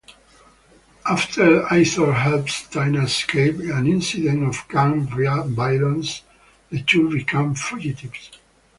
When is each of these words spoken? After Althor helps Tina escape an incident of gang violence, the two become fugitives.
After 1.05 1.61
Althor 1.67 2.15
helps 2.15 2.65
Tina 2.65 3.03
escape 3.03 3.59
an 3.59 3.85
incident 3.85 4.43
of 4.47 4.67
gang 4.67 5.01
violence, 5.03 6.23
the 6.71 6.81
two 6.81 7.07
become 7.11 7.53
fugitives. 7.53 8.31